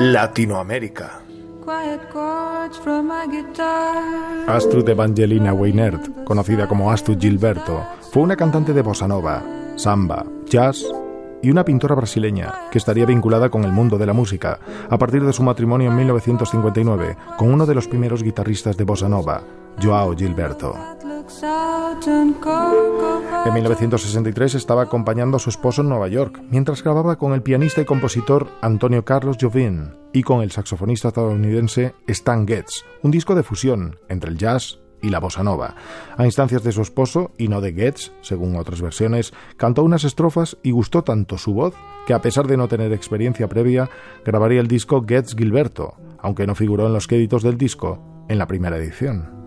Latinoamérica. 0.00 1.20
Astrud 4.46 4.88
Evangelina 4.88 5.52
Weinert, 5.52 6.24
conocida 6.24 6.66
como 6.66 6.90
Astrud 6.90 7.18
Gilberto, 7.18 7.84
fue 8.12 8.22
una 8.22 8.36
cantante 8.36 8.72
de 8.72 8.82
bossa 8.82 9.06
nova, 9.06 9.42
samba, 9.76 10.24
jazz 10.46 10.84
y 11.42 11.50
una 11.50 11.64
pintora 11.64 11.94
brasileña 11.94 12.52
que 12.70 12.78
estaría 12.78 13.06
vinculada 13.06 13.50
con 13.50 13.64
el 13.64 13.72
mundo 13.72 13.98
de 13.98 14.06
la 14.06 14.12
música 14.12 14.58
a 14.88 14.98
partir 14.98 15.24
de 15.24 15.32
su 15.32 15.42
matrimonio 15.42 15.90
en 15.90 15.96
1959 15.96 17.16
con 17.36 17.52
uno 17.52 17.66
de 17.66 17.74
los 17.74 17.88
primeros 17.88 18.22
guitarristas 18.22 18.76
de 18.76 18.84
bossa 18.84 19.08
nova, 19.08 19.42
Joao 19.82 20.14
Gilberto. 20.16 20.99
En 23.46 23.54
1963 23.54 24.56
estaba 24.56 24.82
acompañando 24.82 25.36
a 25.36 25.40
su 25.40 25.50
esposo 25.50 25.82
en 25.82 25.88
Nueva 25.88 26.08
York, 26.08 26.42
mientras 26.50 26.82
grababa 26.82 27.16
con 27.16 27.32
el 27.32 27.42
pianista 27.42 27.80
y 27.80 27.84
compositor 27.84 28.48
Antonio 28.60 29.04
Carlos 29.04 29.36
Jovin 29.40 29.94
y 30.12 30.22
con 30.22 30.42
el 30.42 30.50
saxofonista 30.50 31.08
estadounidense 31.08 31.94
Stan 32.08 32.46
Getz, 32.46 32.84
un 33.02 33.10
disco 33.10 33.34
de 33.34 33.44
fusión 33.44 33.98
entre 34.08 34.30
el 34.30 34.38
jazz 34.38 34.80
y 35.02 35.10
la 35.10 35.20
bossa 35.20 35.42
nova. 35.42 35.76
A 36.16 36.24
instancias 36.24 36.62
de 36.62 36.72
su 36.72 36.82
esposo, 36.82 37.30
y 37.38 37.48
no 37.48 37.60
de 37.60 37.72
Getz, 37.72 38.12
según 38.22 38.56
otras 38.56 38.82
versiones, 38.82 39.32
cantó 39.56 39.82
unas 39.84 40.04
estrofas 40.04 40.58
y 40.62 40.72
gustó 40.72 41.04
tanto 41.04 41.38
su 41.38 41.54
voz 41.54 41.74
que, 42.06 42.14
a 42.14 42.20
pesar 42.20 42.46
de 42.46 42.56
no 42.56 42.68
tener 42.68 42.92
experiencia 42.92 43.48
previa, 43.48 43.88
grabaría 44.24 44.60
el 44.60 44.68
disco 44.68 45.04
Getz 45.06 45.34
Gilberto, 45.36 45.94
aunque 46.18 46.46
no 46.46 46.54
figuró 46.54 46.86
en 46.86 46.92
los 46.92 47.06
créditos 47.06 47.42
del 47.42 47.56
disco 47.56 48.26
en 48.28 48.38
la 48.38 48.46
primera 48.46 48.76
edición. 48.76 49.39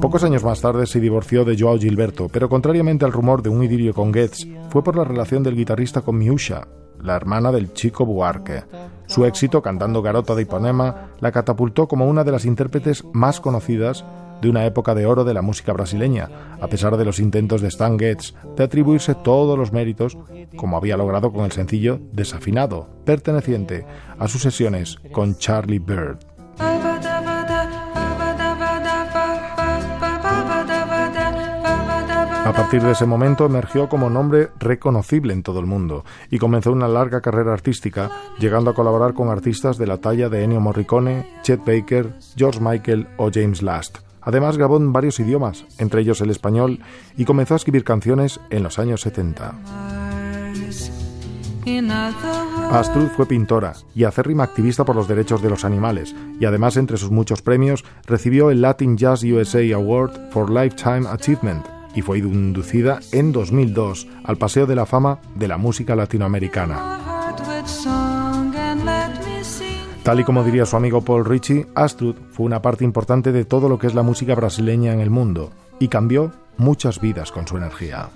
Pocos 0.00 0.22
años 0.24 0.44
más 0.44 0.60
tarde 0.60 0.86
se 0.86 1.00
divorció 1.00 1.44
de 1.44 1.56
Joao 1.58 1.78
Gilberto, 1.78 2.28
pero 2.28 2.48
contrariamente 2.48 3.04
al 3.04 3.12
rumor 3.12 3.42
de 3.42 3.48
un 3.48 3.62
idilio 3.62 3.92
con 3.92 4.14
Getz, 4.14 4.46
fue 4.70 4.84
por 4.84 4.96
la 4.96 5.04
relación 5.04 5.42
del 5.42 5.56
guitarrista 5.56 6.02
con 6.02 6.18
Miusha, 6.18 6.68
la 7.00 7.16
hermana 7.16 7.50
del 7.50 7.72
chico 7.72 8.06
Buarque. 8.06 8.64
Su 9.06 9.24
éxito 9.24 9.62
cantando 9.62 10.00
Garota 10.00 10.34
de 10.34 10.42
Ipanema 10.42 11.10
la 11.20 11.32
catapultó 11.32 11.88
como 11.88 12.06
una 12.06 12.24
de 12.24 12.32
las 12.32 12.44
intérpretes 12.44 13.04
más 13.12 13.40
conocidas 13.40 14.04
de 14.40 14.48
una 14.48 14.66
época 14.66 14.94
de 14.94 15.06
oro 15.06 15.24
de 15.24 15.34
la 15.34 15.42
música 15.42 15.72
brasileña, 15.72 16.28
a 16.60 16.66
pesar 16.66 16.96
de 16.96 17.04
los 17.04 17.20
intentos 17.20 17.60
de 17.60 17.68
Stan 17.68 17.98
Getz 17.98 18.34
de 18.56 18.64
atribuirse 18.64 19.14
todos 19.14 19.56
los 19.56 19.72
méritos, 19.72 20.18
como 20.56 20.76
había 20.76 20.96
logrado 20.96 21.32
con 21.32 21.44
el 21.44 21.52
sencillo 21.52 22.00
Desafinado, 22.12 22.88
perteneciente 23.04 23.86
a 24.18 24.26
sus 24.28 24.42
sesiones 24.42 24.98
con 25.12 25.36
Charlie 25.36 25.78
Bird. 25.78 26.31
A 32.44 32.52
partir 32.52 32.82
de 32.82 32.90
ese 32.90 33.06
momento 33.06 33.46
emergió 33.46 33.88
como 33.88 34.10
nombre 34.10 34.50
reconocible 34.58 35.32
en 35.32 35.44
todo 35.44 35.60
el 35.60 35.66
mundo 35.66 36.04
y 36.28 36.38
comenzó 36.38 36.72
una 36.72 36.88
larga 36.88 37.20
carrera 37.20 37.52
artística, 37.52 38.10
llegando 38.40 38.70
a 38.70 38.74
colaborar 38.74 39.14
con 39.14 39.28
artistas 39.28 39.78
de 39.78 39.86
la 39.86 39.98
talla 39.98 40.28
de 40.28 40.42
Ennio 40.42 40.60
Morricone, 40.60 41.24
Chet 41.42 41.64
Baker, 41.64 42.14
George 42.36 42.58
Michael 42.60 43.06
o 43.16 43.30
James 43.32 43.62
Last. 43.62 43.98
Además 44.20 44.58
grabó 44.58 44.76
en 44.76 44.92
varios 44.92 45.20
idiomas, 45.20 45.64
entre 45.78 46.00
ellos 46.00 46.20
el 46.20 46.30
español, 46.30 46.80
y 47.16 47.24
comenzó 47.24 47.54
a 47.54 47.58
escribir 47.58 47.84
canciones 47.84 48.40
en 48.50 48.64
los 48.64 48.80
años 48.80 49.02
70. 49.02 49.54
Astrud 52.72 53.06
fue 53.16 53.26
pintora 53.26 53.74
y 53.94 54.02
acérrima 54.02 54.42
activista 54.42 54.84
por 54.84 54.96
los 54.96 55.06
derechos 55.06 55.42
de 55.42 55.50
los 55.50 55.64
animales, 55.64 56.12
y 56.40 56.44
además 56.44 56.76
entre 56.76 56.96
sus 56.96 57.12
muchos 57.12 57.40
premios 57.40 57.84
recibió 58.04 58.50
el 58.50 58.62
Latin 58.62 58.96
Jazz 58.96 59.22
USA 59.22 59.62
Award 59.74 60.32
for 60.32 60.50
Lifetime 60.50 61.06
Achievement 61.08 61.64
y 61.94 62.02
fue 62.02 62.18
inducida 62.18 63.00
en 63.12 63.32
2002 63.32 64.06
al 64.24 64.36
Paseo 64.36 64.66
de 64.66 64.76
la 64.76 64.86
Fama 64.86 65.18
de 65.34 65.48
la 65.48 65.58
Música 65.58 65.94
Latinoamericana. 65.94 66.98
Tal 70.02 70.18
y 70.18 70.24
como 70.24 70.42
diría 70.42 70.66
su 70.66 70.76
amigo 70.76 71.02
Paul 71.02 71.24
Ritchie, 71.24 71.66
Astrud 71.74 72.16
fue 72.32 72.46
una 72.46 72.60
parte 72.60 72.82
importante 72.84 73.30
de 73.30 73.44
todo 73.44 73.68
lo 73.68 73.78
que 73.78 73.86
es 73.86 73.94
la 73.94 74.02
música 74.02 74.34
brasileña 74.34 74.92
en 74.92 75.00
el 75.00 75.10
mundo 75.10 75.52
y 75.78 75.88
cambió 75.88 76.32
muchas 76.56 77.00
vidas 77.00 77.30
con 77.30 77.46
su 77.46 77.56
energía. 77.56 78.08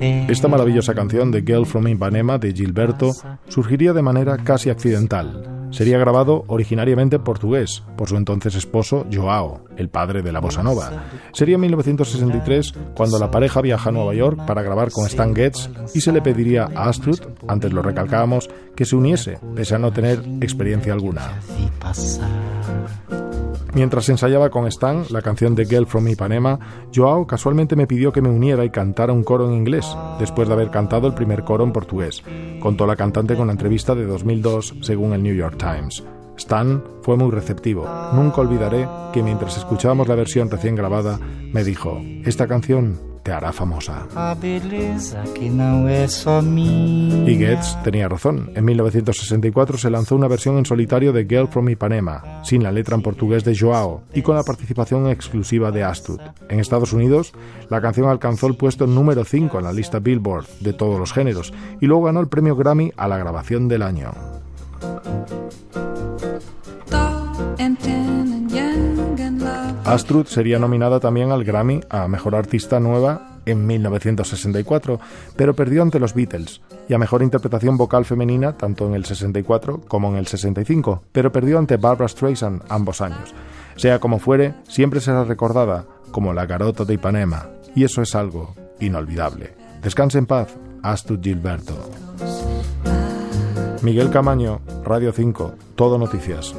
Esta 0.00 0.48
maravillosa 0.48 0.94
canción 0.94 1.30
de 1.30 1.42
Girl 1.42 1.66
from 1.66 1.88
Ipanema 1.88 2.38
de 2.38 2.52
Gilberto 2.52 3.12
surgiría 3.48 3.92
de 3.92 4.02
manera 4.02 4.36
casi 4.38 4.70
accidental. 4.70 5.58
Sería 5.70 5.98
grabado 5.98 6.44
originariamente 6.46 7.16
en 7.16 7.24
portugués 7.24 7.82
por 7.96 8.08
su 8.08 8.16
entonces 8.16 8.54
esposo 8.54 9.06
Joao, 9.12 9.64
el 9.76 9.90
padre 9.90 10.22
de 10.22 10.32
la 10.32 10.40
bossa 10.40 10.62
nova. 10.62 11.04
Sería 11.32 11.56
en 11.56 11.60
1963 11.62 12.72
cuando 12.94 13.18
la 13.18 13.30
pareja 13.30 13.60
viaja 13.60 13.90
a 13.90 13.92
Nueva 13.92 14.14
York 14.14 14.46
para 14.46 14.62
grabar 14.62 14.90
con 14.90 15.06
Stan 15.06 15.34
Getz 15.34 15.68
y 15.94 16.00
se 16.00 16.12
le 16.12 16.22
pediría 16.22 16.68
a 16.74 16.88
Astrud, 16.88 17.20
antes 17.46 17.72
lo 17.72 17.82
recalcábamos, 17.82 18.48
que 18.74 18.84
se 18.84 18.96
uniese, 18.96 19.38
pese 19.54 19.74
a 19.74 19.78
no 19.78 19.92
tener 19.92 20.22
experiencia 20.40 20.92
alguna. 20.92 21.32
Mientras 23.74 24.08
ensayaba 24.08 24.50
con 24.50 24.66
Stan 24.66 25.04
la 25.10 25.22
canción 25.22 25.54
de 25.54 25.66
Girl 25.66 25.86
from 25.86 26.08
Ipanema, 26.08 26.58
Joao 26.94 27.26
casualmente 27.26 27.76
me 27.76 27.86
pidió 27.86 28.12
que 28.12 28.22
me 28.22 28.30
uniera 28.30 28.64
y 28.64 28.70
cantara 28.70 29.12
un 29.12 29.24
coro 29.24 29.46
en 29.46 29.54
inglés, 29.54 29.86
después 30.18 30.48
de 30.48 30.54
haber 30.54 30.70
cantado 30.70 31.06
el 31.06 31.14
primer 31.14 31.44
coro 31.44 31.64
en 31.64 31.72
portugués, 31.72 32.22
contó 32.60 32.86
la 32.86 32.96
cantante 32.96 33.36
con 33.36 33.46
la 33.48 33.52
entrevista 33.52 33.94
de 33.94 34.06
2002 34.06 34.76
según 34.80 35.12
el 35.12 35.22
New 35.22 35.34
York 35.34 35.56
Times. 35.58 36.02
Stan 36.36 36.82
fue 37.02 37.16
muy 37.16 37.30
receptivo. 37.30 37.86
Nunca 38.14 38.40
olvidaré 38.40 38.88
que 39.12 39.22
mientras 39.22 39.56
escuchábamos 39.56 40.08
la 40.08 40.14
versión 40.14 40.50
recién 40.50 40.76
grabada, 40.76 41.18
me 41.52 41.64
dijo, 41.64 42.00
esta 42.24 42.46
canción 42.46 42.98
hará 43.30 43.52
famosa. 43.52 44.06
Y 47.26 47.36
Getz 47.36 47.76
tenía 47.82 48.08
razón. 48.08 48.50
En 48.54 48.64
1964 48.64 49.78
se 49.78 49.90
lanzó 49.90 50.16
una 50.16 50.28
versión 50.28 50.58
en 50.58 50.66
solitario 50.66 51.12
de 51.12 51.24
Girl 51.24 51.48
from 51.48 51.68
Ipanema, 51.68 52.42
sin 52.44 52.62
la 52.62 52.72
letra 52.72 52.96
en 52.96 53.02
portugués 53.02 53.44
de 53.44 53.56
Joao 53.56 54.02
y 54.14 54.22
con 54.22 54.36
la 54.36 54.42
participación 54.42 55.08
exclusiva 55.08 55.70
de 55.70 55.84
Astud. 55.84 56.20
En 56.48 56.60
Estados 56.60 56.92
Unidos, 56.92 57.32
la 57.68 57.80
canción 57.80 58.08
alcanzó 58.08 58.46
el 58.46 58.56
puesto 58.56 58.86
número 58.86 59.24
5 59.24 59.58
en 59.58 59.64
la 59.64 59.72
lista 59.72 59.98
Billboard 59.98 60.46
de 60.60 60.72
todos 60.72 60.98
los 60.98 61.12
géneros 61.12 61.52
y 61.80 61.86
luego 61.86 62.04
ganó 62.04 62.20
el 62.20 62.28
premio 62.28 62.56
Grammy 62.56 62.92
a 62.96 63.08
la 63.08 63.18
grabación 63.18 63.68
del 63.68 63.82
año. 63.82 64.12
Astrud 69.88 70.26
sería 70.26 70.58
nominada 70.58 71.00
también 71.00 71.32
al 71.32 71.44
Grammy 71.44 71.80
a 71.88 72.08
Mejor 72.08 72.34
Artista 72.34 72.78
Nueva 72.78 73.38
en 73.46 73.66
1964, 73.66 75.00
pero 75.34 75.54
perdió 75.54 75.80
ante 75.80 75.98
los 75.98 76.12
Beatles, 76.12 76.60
y 76.88 76.94
a 76.94 76.98
Mejor 76.98 77.22
Interpretación 77.22 77.78
Vocal 77.78 78.04
Femenina 78.04 78.52
tanto 78.52 78.86
en 78.86 78.94
el 78.94 79.06
64 79.06 79.80
como 79.88 80.10
en 80.10 80.16
el 80.16 80.26
65, 80.26 81.04
pero 81.10 81.32
perdió 81.32 81.58
ante 81.58 81.78
Barbara 81.78 82.08
Streisand 82.08 82.64
ambos 82.68 83.00
años. 83.00 83.34
Sea 83.76 83.98
como 83.98 84.18
fuere, 84.18 84.54
siempre 84.68 85.00
será 85.00 85.24
recordada 85.24 85.86
como 86.10 86.34
la 86.34 86.44
garota 86.44 86.84
de 86.84 86.94
Ipanema, 86.94 87.46
y 87.74 87.84
eso 87.84 88.02
es 88.02 88.14
algo 88.14 88.54
inolvidable. 88.80 89.54
Descanse 89.82 90.18
en 90.18 90.26
paz, 90.26 90.54
Astrud 90.82 91.20
Gilberto. 91.22 91.74
Miguel 93.80 94.10
Camaño, 94.10 94.60
Radio 94.84 95.12
5, 95.12 95.54
Todo 95.76 95.98
Noticias. 95.98 96.54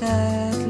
sadly. 0.00 0.69